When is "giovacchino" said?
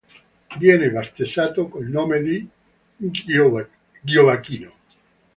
4.01-4.73